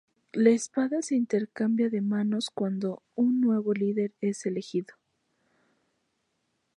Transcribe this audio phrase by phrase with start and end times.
[0.33, 4.95] La espada se intercambia de manos cuando un nuevo líder es elegido.